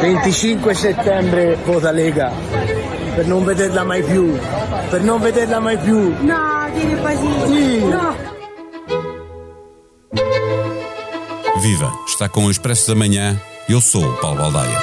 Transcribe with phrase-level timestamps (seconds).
[0.00, 2.32] 25 settembre vota Lega,
[3.14, 4.34] per non vederla mai più,
[4.88, 6.14] per non vederla mai più.
[6.20, 7.46] No, tieni pazienza.
[7.46, 7.84] Sì.
[7.84, 8.16] No.
[11.60, 11.92] Viva!
[12.08, 13.38] Está com o Expresso da Manhã.
[13.68, 14.78] Eu sou o Paulo Baldaia.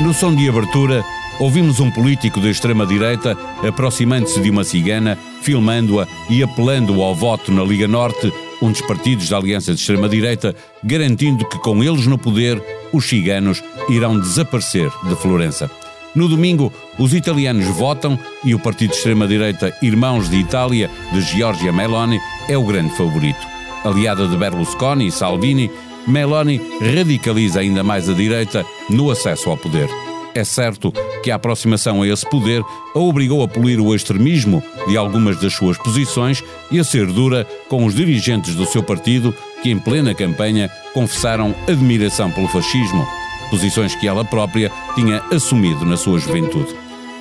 [0.00, 1.04] No som de abertura,
[1.40, 7.64] ouvimos um político da extrema-direita aproximando-se de uma cigana, filmando-a e apelando ao voto na
[7.64, 8.32] Liga Norte,
[8.62, 13.62] um dos partidos da Aliança de Extrema-Direita, garantindo que com eles no poder, os ciganos
[13.88, 15.70] irão desaparecer de Florença.
[16.14, 21.72] No domingo, os italianos votam e o partido de extrema-direita Irmãos de Itália, de Giorgia
[21.72, 22.18] Meloni,
[22.48, 23.38] é o grande favorito.
[23.84, 25.70] Aliada de Berlusconi e Salvini,
[26.06, 29.88] Meloni radicaliza ainda mais a direita no acesso ao poder.
[30.34, 32.62] É certo que a aproximação a esse poder
[32.94, 37.44] a obrigou a polir o extremismo de algumas das suas posições e a ser dura
[37.68, 43.06] com os dirigentes do seu partido que, em plena campanha, confessaram admiração pelo fascismo,
[43.50, 46.74] posições que ela própria tinha assumido na sua juventude.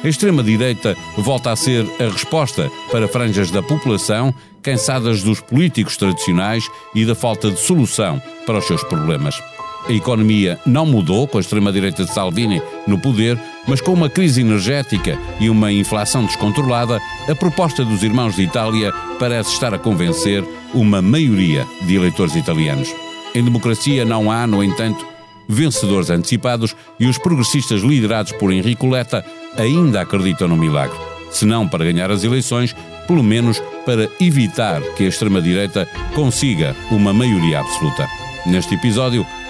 [0.03, 6.69] A extrema-direita volta a ser a resposta para franjas da população cansadas dos políticos tradicionais
[6.94, 9.41] e da falta de solução para os seus problemas.
[9.88, 14.41] A economia não mudou com a extrema-direita de Salvini no poder, mas com uma crise
[14.41, 20.44] energética e uma inflação descontrolada, a proposta dos irmãos de Itália parece estar a convencer
[20.73, 22.94] uma maioria de eleitores italianos.
[23.33, 25.05] Em democracia não há, no entanto,
[25.47, 29.25] vencedores antecipados e os progressistas liderados por Enrico Letta
[29.57, 30.97] ainda acreditam no milagre.
[31.31, 32.75] Se não para ganhar as eleições,
[33.07, 38.07] pelo menos para evitar que a extrema-direita consiga uma maioria absoluta.
[38.45, 39.25] Neste episódio,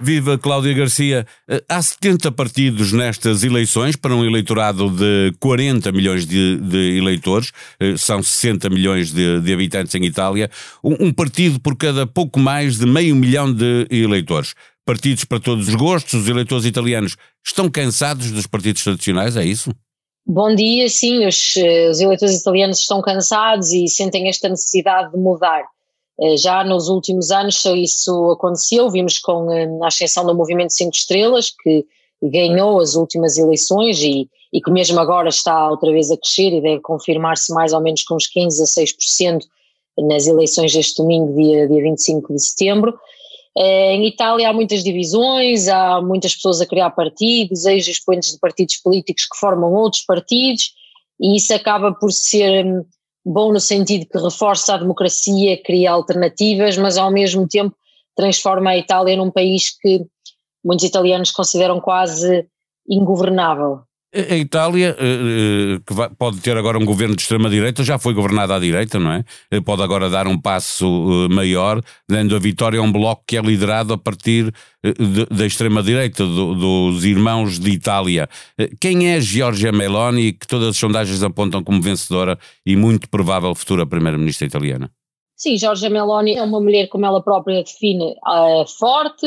[0.00, 1.26] Viva Cláudia Garcia.
[1.48, 7.52] Eh, Há 70 partidos nestas eleições para um eleitorado de 40 milhões de, de eleitores,
[7.78, 10.50] eh, são 60 milhões de, de habitantes em Itália,
[10.82, 14.54] um, um partido por cada pouco mais de meio milhão de eleitores.
[14.86, 17.16] Partidos para todos os gostos, os eleitores italianos
[17.46, 19.70] estão cansados dos partidos tradicionais, é isso?
[20.26, 25.18] Bom dia, sim, os, eh, os eleitores italianos estão cansados e sentem esta necessidade de
[25.18, 25.64] mudar.
[26.20, 30.94] Eh, Já nos últimos anos isso aconteceu, vimos com eh, a ascensão do Movimento Cinco
[30.94, 31.86] Estrelas, que
[32.22, 36.60] ganhou as últimas eleições e, e que mesmo agora está outra vez a crescer e
[36.60, 39.40] deve confirmar-se mais ou menos com uns 15 a 6%
[39.98, 42.98] nas eleições deste domingo, dia, dia 25 de setembro.
[43.56, 48.76] Eh, Em Itália há muitas divisões, há muitas pessoas a criar partidos, ex-expoentes de partidos
[48.76, 50.72] políticos que formam outros partidos,
[51.18, 52.84] e isso acaba por ser hum,
[53.30, 57.74] bom no sentido que reforça a democracia, cria alternativas, mas ao mesmo tempo
[58.16, 60.04] transforma a Itália num país que
[60.64, 62.46] muitos italianos consideram quase
[62.88, 63.82] ingovernável.
[64.12, 68.56] A Itália, eh, eh, que pode ter agora um governo de extrema-direita, já foi governada
[68.56, 69.24] à direita, não é?
[69.52, 73.40] Eh, Pode agora dar um passo maior, dando a vitória a um bloco que é
[73.40, 74.52] liderado a partir
[75.30, 78.28] da extrema-direita, do- dos irmãos de Itália.
[78.80, 83.86] Quem é Giorgia Meloni, que todas as sondagens apontam como vencedora e muito provável futura
[83.86, 84.90] primeira-ministra italiana?
[85.36, 88.14] Sim, Giorgia Meloni é uma mulher, como ela própria define,
[88.76, 89.26] forte,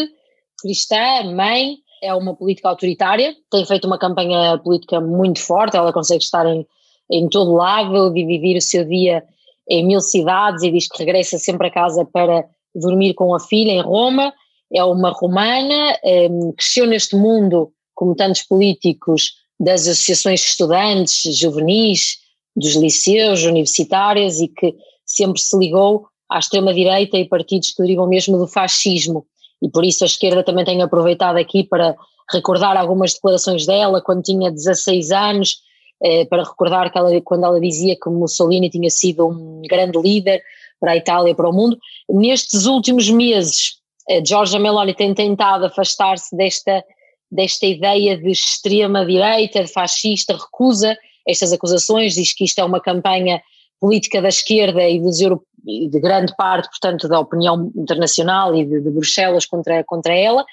[0.61, 6.21] cristã, mãe, é uma política autoritária, tem feito uma campanha política muito forte, ela consegue
[6.21, 6.67] estar em,
[7.09, 9.23] em todo lado, dividir o seu dia
[9.69, 13.71] em mil cidades e diz que regressa sempre a casa para dormir com a filha
[13.71, 14.33] em Roma,
[14.73, 16.27] é uma romana, eh,
[16.57, 22.17] cresceu neste mundo, como tantos políticos, das associações de estudantes, juvenis,
[22.55, 24.75] dos liceus, universitárias e que
[25.05, 29.25] sempre se ligou à extrema-direita e partidos que derivam mesmo do fascismo.
[29.61, 31.95] E por isso a esquerda também tem aproveitado aqui para
[32.31, 35.57] recordar algumas declarações dela quando tinha 16 anos,
[36.01, 40.41] eh, para recordar que ela, quando ela dizia que Mussolini tinha sido um grande líder
[40.79, 41.77] para a Itália e para o mundo.
[42.09, 43.77] Nestes últimos meses,
[44.09, 46.83] eh, Giorgia Meloni tem tentado afastar-se desta,
[47.31, 53.41] desta ideia de extrema-direita, de fascista, recusa estas acusações, diz que isto é uma campanha
[53.79, 58.65] política da esquerda e dos euro, e de grande parte, portanto, da opinião internacional e
[58.65, 60.45] de, de Bruxelas contra, contra ela.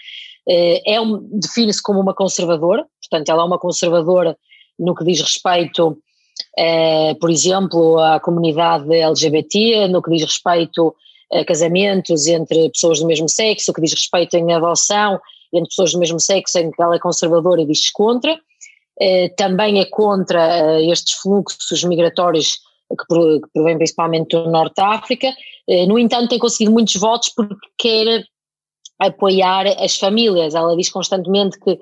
[0.49, 0.99] Eh, É
[1.33, 4.37] define-se como uma conservadora, portanto, ela é uma conservadora
[4.79, 5.99] no que diz respeito,
[6.57, 10.95] eh, por exemplo, à comunidade LGBT, no que diz respeito
[11.47, 15.21] casamentos entre pessoas do mesmo sexo, que diz respeito em adoção
[15.53, 18.37] entre pessoas do mesmo sexo, em que ela é conservadora e diz contra.
[19.37, 22.59] também é contra estes fluxos migratórios
[22.99, 23.07] que
[23.53, 25.33] provém principalmente do Norte da África.
[25.87, 28.25] no entanto, tem conseguido muitos votos porque quer
[29.01, 30.55] apoiar as famílias.
[30.55, 31.79] Ela diz constantemente que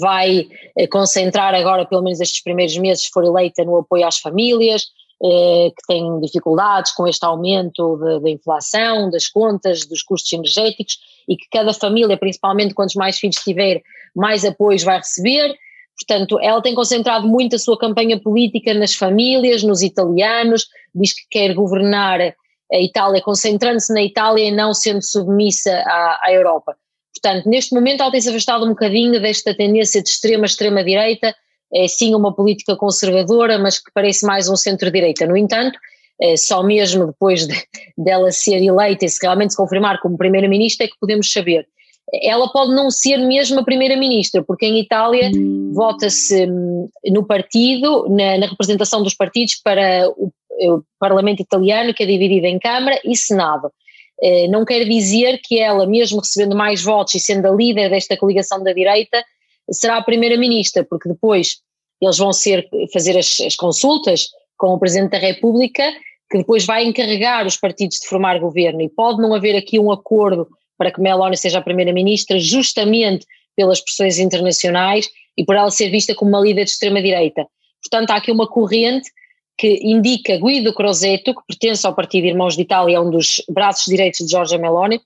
[0.00, 0.46] vai
[0.76, 4.86] eh, concentrar agora, pelo menos estes primeiros meses, se for eleita, no apoio às famílias,
[5.24, 11.36] eh, que têm dificuldades com este aumento da inflação, das contas, dos custos energéticos e
[11.36, 13.82] que cada família, principalmente quantos mais filhos tiver,
[14.14, 15.56] mais apoios vai receber.
[15.98, 21.22] Portanto, ela tem concentrado muito a sua campanha política nas famílias, nos italianos, diz que
[21.30, 26.76] quer governar a Itália, concentrando-se na Itália e não sendo submissa à, à Europa.
[27.14, 31.34] Portanto, neste momento ela tem-se afastado um bocadinho desta tendência de extrema, extrema-direita,
[31.72, 35.26] é sim uma política conservadora, mas que parece mais um centro-direita.
[35.26, 35.78] No entanto,
[36.20, 37.54] é, só mesmo depois de,
[37.96, 41.66] dela ser eleita e se realmente se confirmar como primeira-ministra é que podemos saber.
[42.12, 45.30] Ela pode não ser mesmo a primeira-ministra, porque em Itália
[45.72, 50.32] vota-se hum, no partido, na, na, representação dos partidos para o
[50.66, 53.70] o Parlamento italiano, que é dividido em Câmara e Senado.
[54.20, 58.16] Eh, não quer dizer que ela, mesmo recebendo mais votos e sendo a líder desta
[58.16, 59.22] coligação da direita,
[59.70, 61.60] será a primeira-ministra, porque depois
[62.00, 65.84] eles vão ser, fazer as, as, consultas com o Presidente da República,
[66.30, 69.92] que depois vai encarregar os partidos de formar governo, e pode não haver aqui um
[69.92, 73.26] acordo para que Meloni seja a primeira-ministra, justamente
[73.56, 77.46] pelas pressões internacionais e por ela ser vista como uma líder de extrema-direita.
[77.82, 79.10] Portanto, há aqui uma corrente
[79.56, 83.86] que indica Guido Crosetto, que pertence ao Partido Irmãos de Itália, é um dos braços
[83.86, 85.00] direitos de Giorgia Meloni,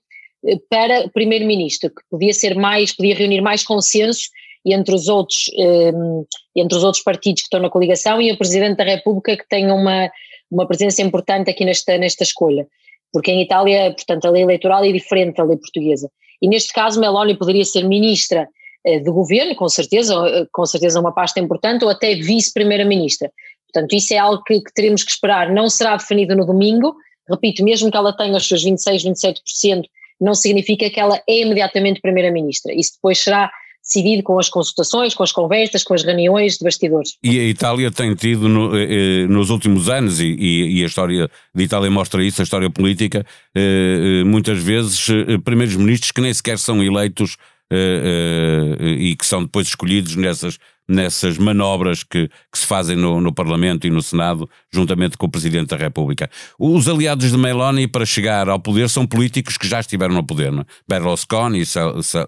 [0.45, 4.29] eh, para primeiro-ministro, que podia ser mais, podia reunir mais consenso
[4.63, 8.37] entre os outros, um, eh, entre os outros partidos que estão na coligação e o
[8.37, 10.09] Presidente da República que tem uma,
[10.49, 12.67] uma presença importante aqui nesta, nesta escolha.
[13.13, 16.09] Porque em Itália, portanto, a lei eleitoral é diferente da lei portuguesa.
[16.41, 18.49] E neste caso, Meloni poderia ser ministra
[18.85, 20.15] eh, do governo, com certeza,
[20.51, 23.31] com certeza uma pasta importante, ou até vice-primeira-ministra.
[23.71, 25.51] Portanto, isso é algo que, que teremos que esperar.
[25.51, 26.95] Não será definido no domingo.
[27.29, 29.83] Repito, mesmo que ela tenha os seus 26, 27%,
[30.19, 32.73] não significa que ela é imediatamente Primeira-Ministra.
[32.73, 33.51] Isso depois será
[33.83, 37.17] decidido com as consultações, com as conversas, com as reuniões de bastidores.
[37.21, 38.87] E a Itália tem tido no, eh,
[39.23, 40.35] eh nos últimos anos, e,
[40.79, 45.37] e, a história de Itália mostra isso, a história política, eh, eh muitas vezes eh,
[45.43, 47.35] primeiros ministros que nem sequer são eleitos
[47.71, 50.57] eh, e que são depois escolhidos nessas
[50.87, 55.29] nessas manobras que, que se fazem no, no, Parlamento e no Senado, juntamente com o
[55.29, 56.29] Presidente da República.
[56.59, 60.51] Os aliados de Meloni para chegar ao poder são políticos que já estiveram no poder.
[60.51, 60.61] Não?
[60.61, 60.65] É?
[60.87, 61.63] Berlusconi,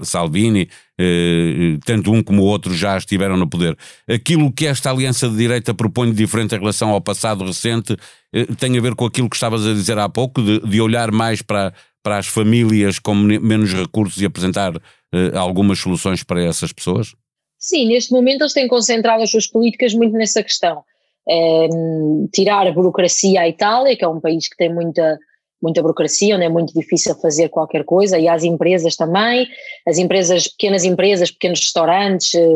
[0.01, 3.77] Salvini, eh, tanto um como o outro já estiveram no poder.
[4.09, 7.97] Aquilo que esta aliança de direita propõe de diferente em relação ao passado recente
[8.33, 11.11] eh, tem a ver com aquilo que estavas a dizer há pouco, de, de olhar
[11.11, 14.73] mais para, para as famílias com menos recursos e apresentar
[15.13, 17.13] eh, algumas soluções para essas pessoas?
[17.57, 20.83] Sim, neste momento eles têm concentrado as suas políticas muito nessa questão.
[21.27, 21.67] É,
[22.31, 25.17] tirar a burocracia à Itália, que é um país que tem muita,
[25.61, 29.47] muita burocracia, onde é muito difícil fazer qualquer coisa, e às empresas também,
[29.87, 32.47] as empresas, pequenas empresas, pequenos restaurantes, eh,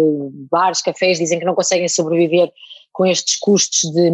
[0.51, 2.51] bares, cafés, dizem que não conseguem sobreviver
[2.91, 4.11] com estes custos de,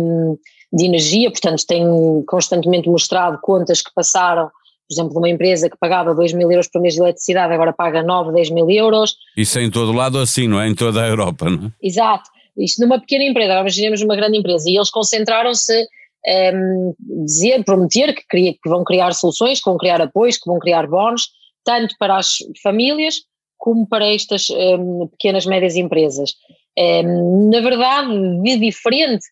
[0.71, 1.85] de energia, portanto têm
[2.25, 4.49] constantemente mostrado contas que passaram
[4.87, 7.73] por exemplo, de uma empresa que pagava 2 mil euros por mês de eletricidade, agora
[7.73, 9.17] paga 9, 10 mil euros.
[9.35, 10.67] Isso é em todo lado assim, não é?
[10.67, 11.71] Em toda a Europa, não é?
[11.81, 12.29] Exato.
[12.57, 15.85] Isto numa pequena empresa, agora imaginemos uma grande empresa, e eles concentraram-se um,
[16.27, 16.93] ehm,
[17.25, 20.87] dizer, prometer que, queria, que vão criar soluções, que vão criar apoios, que vão criar
[20.87, 21.29] bónus,
[21.63, 23.15] tanto para as famílias
[23.57, 26.33] como para estas um, ehm, pequenas, médias empresas.
[26.77, 29.25] Um, ehm, na verdade, de diferente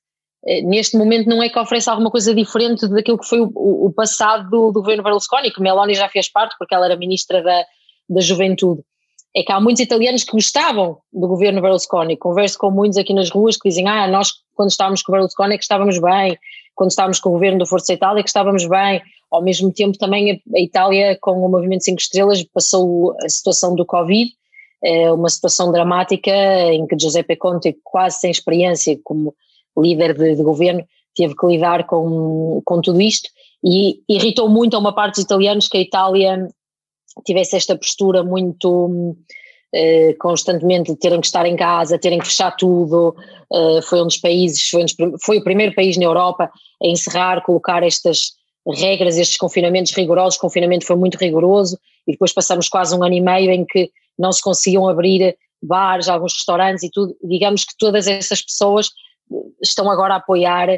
[0.63, 4.50] neste momento não é que ofereça alguma coisa diferente daquilo que foi o, o, passado
[4.50, 7.63] do, do, governo Berlusconi, que Meloni já fez parte porque ela era ministra da,
[8.09, 8.81] da Juventude.
[9.35, 12.17] É que há muitos italianos que gostavam do governo Berlusconi.
[12.17, 15.55] Converso com muitos aqui nas ruas que dizem: Ah, nós quando estávamos com o Berlusconi
[15.55, 16.38] é que estávamos bem,
[16.75, 19.01] quando estávamos com o governo do Força Itália é que estávamos bem.
[19.31, 23.85] Ao mesmo tempo, também a, Itália, com o Movimento 5 Estrelas, passou a situação do
[23.85, 24.31] Covid,
[24.83, 26.31] é uma situação dramática
[26.71, 29.33] em que Giuseppe Conte, quase sem experiência como
[29.77, 33.30] líder de, de, governo, teve que lidar com, com tudo isto.
[33.63, 36.48] E irritou muito a uma parte dos italianos que a Itália
[37.25, 39.15] tivesse esta postura muito
[39.74, 43.15] eh, constantemente de terem que estar em casa, terem que fechar tudo,
[43.51, 46.51] eh, foi um dos países, foi, um dos, foi, o primeiro país na Europa
[46.82, 48.34] a encerrar, colocar estas
[48.68, 51.77] regras, estes confinamentos rigorosos, o confinamento foi muito rigoroso
[52.08, 56.08] e depois passamos quase um ano e meio em que não se conseguiam abrir bares,
[56.08, 58.89] alguns restaurantes e tudo, digamos que todas essas pessoas
[59.62, 60.70] estão agora a apoiar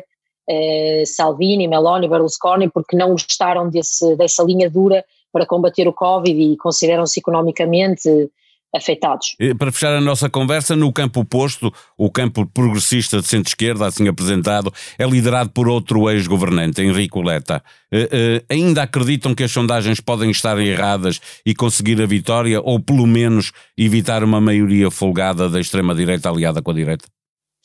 [0.47, 6.39] eh, Salvini, Meloni, Berlusconi, porque não gostaram desse, dessa linha dura para combater o Covid
[6.39, 8.29] e consideram-se economicamente
[8.75, 9.35] afetados.
[9.57, 14.71] Para fechar a nossa conversa, no campo oposto, o campo progressista de centro-esquerda, assim apresentado,
[14.97, 17.63] é liderado por outro ex-governante, Henrique Leta.
[17.91, 22.79] Uh, uh, ainda acreditam que as sondagens podem estar erradas e conseguir a vitória, ou
[22.79, 27.14] pelo menos evitar uma maioria folgada da extrema-direita aliada com a direita?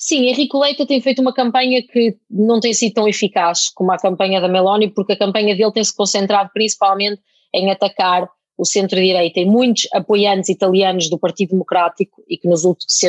[0.02, 3.99] Sim, Henrique Leita tem feito uma campanha que não tem sido tão eficaz como a
[3.99, 7.21] campanha da Meloni, porque a campanha dele tem se concentrado principalmente
[7.54, 8.26] em atacar
[8.57, 9.40] o centro-direita.
[9.40, 12.64] E muitos apoiantes italianos do Partido Democrático e que nos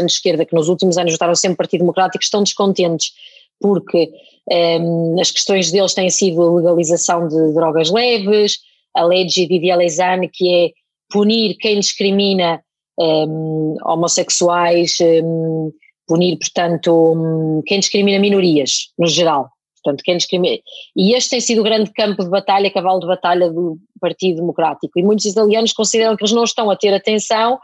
[0.06, 3.14] esquerda, que nos últimos anos votaram sempre Partido Democrático, estão descontentes
[3.62, 4.12] porque
[4.52, 8.60] um, as questões deles têm sido a legalização de drogas leves,
[8.94, 10.72] a lei de Vivialesane, que é
[11.10, 12.62] punir quem discrimina
[13.00, 15.72] um, homossexuais, um,
[16.12, 19.50] punir, portanto, hum, quem discrimina minorias, no geral.
[19.82, 20.58] Portanto, quem discrimina.
[20.94, 25.00] E este tem sido o grande campo de batalha, cavalo de batalha do Partido Democrático.
[25.00, 27.58] E muitos italianos consideram que eles não estão a ter atenção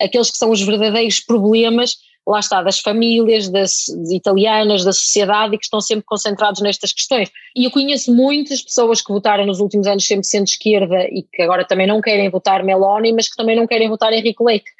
[0.00, 1.96] àqueles que são os verdadeiros problemas,
[2.26, 6.92] lá está, das famílias, das, das italianas, da sociedade e que estão sempre concentrados nestas
[6.92, 7.30] questões.
[7.54, 11.64] E eu conheço muitas pessoas que votaram nos últimos anos sempre centro-esquerda e que agora
[11.64, 14.70] também não querem votar Meloni, mas que também não querem votar Henrique Leite.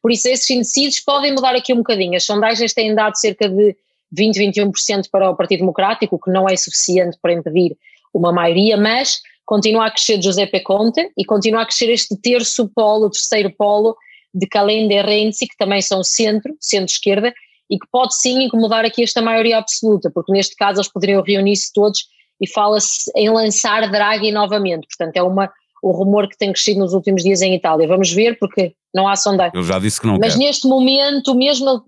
[0.00, 2.16] Por isso, esses indecisos podem mudar aqui um bocadinho.
[2.16, 3.76] As sondagens têm dado cerca de
[4.10, 7.76] 20, 21% para o Partido Democrático, o que não é suficiente para impedir
[8.14, 13.10] uma maioria, mas continua a crescer Giuseppe Conte e continua a crescer este terço polo,
[13.10, 13.94] terceiro polo
[14.34, 17.32] de Calenda e Renzi, que também são centro, centro-esquerda,
[17.70, 21.72] e que pode sim incomodar aqui esta maioria absoluta, porque neste caso eles poderiam reunir-se
[21.72, 22.06] todos
[22.40, 25.50] e fala-se em lançar Draghi novamente, portanto é uma,
[25.82, 27.86] o rumor que tem crescido nos últimos dias em Itália.
[27.86, 29.52] Vamos ver, porque não há sondagem.
[29.54, 30.38] Eu já disse que não Mas quer.
[30.38, 31.84] neste momento, mesmo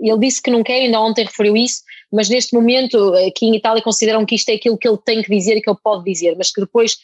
[0.00, 3.82] ele disse que não quer, ainda ontem referiu isso, mas neste momento aqui em Itália
[3.82, 6.34] consideram que isto é aquilo que ele tem que dizer e que ele pode dizer,
[6.36, 6.96] mas que depois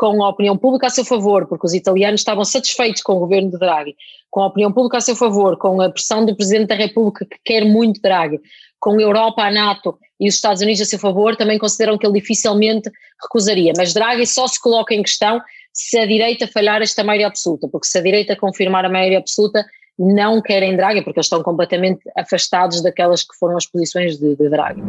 [0.00, 3.50] com a opinião pública a seu favor, porque os italianos estavam satisfeitos com o governo
[3.50, 3.94] de Draghi,
[4.30, 7.36] com a opinião pública a seu favor, com a pressão do Presidente da República que
[7.44, 8.40] quer muito Draghi,
[8.78, 12.06] com a Europa, a NATO e os Estados Unidos a seu favor, também consideram que
[12.06, 12.90] ele dificilmente
[13.22, 13.74] recusaria.
[13.76, 15.38] Mas Draghi só se coloca em questão
[15.70, 19.66] se a direita falhar esta maioria absoluta, porque se a direita confirmar a maioria absoluta,
[19.98, 24.48] não querem Draghi, porque eles estão completamente afastados daquelas que foram as posições de, de
[24.48, 24.80] Draghi.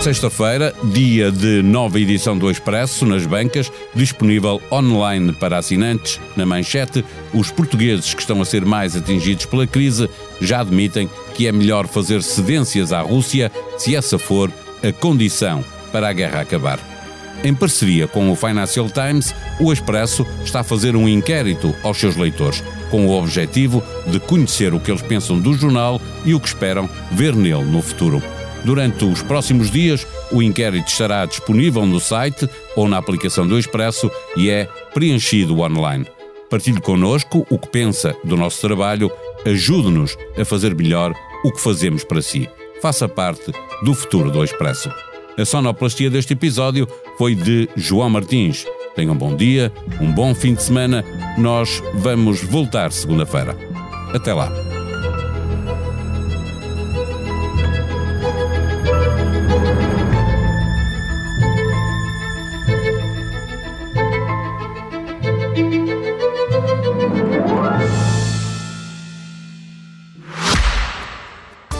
[0.00, 6.20] Sexta-feira, dia de nova edição do Expresso nas bancas, disponível online para assinantes.
[6.36, 10.08] Na manchete, os portugueses que estão a ser mais atingidos pela crise
[10.40, 16.08] já admitem que é melhor fazer cedências à Rússia se essa for a condição para
[16.08, 16.78] a guerra acabar.
[17.42, 22.16] Em parceria com o Financial Times, o Expresso está a fazer um inquérito aos seus
[22.16, 26.48] leitores, com o objetivo de conhecer o que eles pensam do jornal e o que
[26.48, 28.22] esperam ver nele no futuro.
[28.66, 34.10] Durante os próximos dias, o inquérito estará disponível no site ou na aplicação do Expresso
[34.36, 36.04] e é preenchido online.
[36.50, 39.08] Partilhe connosco o que pensa do nosso trabalho,
[39.44, 42.50] ajude-nos a fazer melhor o que fazemos para si.
[42.82, 43.52] Faça parte
[43.84, 44.90] do futuro do Expresso.
[45.38, 48.66] A sonoplastia deste episódio foi de João Martins.
[48.96, 51.04] Tenham um bom dia, um bom fim de semana.
[51.38, 53.56] Nós vamos voltar segunda-feira.
[54.12, 54.65] Até lá.